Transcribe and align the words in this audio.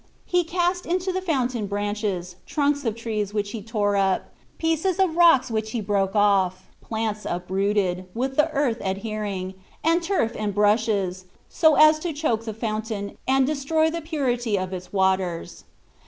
He 0.25 0.43
cast 0.43 0.87
into 0.87 1.11
the 1.11 1.21
fountain 1.21 1.67
branches, 1.67 2.35
trunks 2.47 2.85
of 2.85 2.95
trees 2.95 3.35
which 3.35 3.51
he 3.51 3.61
tore 3.61 3.95
up, 3.95 4.33
pieces 4.57 4.97
of 4.97 5.15
rocks 5.15 5.51
which 5.51 5.73
he 5.73 5.79
broke 5.79 6.15
off, 6.15 6.63
plants 6.81 7.23
uprooted, 7.23 8.07
with 8.15 8.35
the 8.35 8.49
earth 8.49 8.77
adhering, 8.83 9.53
and 9.83 10.01
turf 10.01 10.35
and 10.35 10.55
brushes, 10.55 11.25
so 11.49 11.75
as 11.75 11.99
to 11.99 12.13
choke 12.13 12.45
the 12.45 12.53
fountain, 12.55 13.15
and 13.27 13.45
destroy 13.45 13.91
the 13.91 14.01
purity 14.01 14.57
of 14.57 14.73
its 14.73 14.91
waters. 14.91 15.65